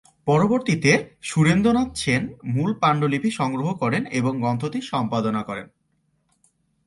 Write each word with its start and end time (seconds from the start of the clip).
পরবর্তীতে, 0.27 0.91
সুরেন্দ্রনাথ 1.21 1.89
সেন 1.95 2.23
মূল 2.45 2.71
পাণ্ডুলিপি 2.81 3.29
সংগ্রহ 3.31 3.67
করেন 3.73 4.03
ও 4.17 4.29
গ্রন্থটি 4.41 4.79
সম্পাদনা 4.91 5.41
করেন। 5.43 5.67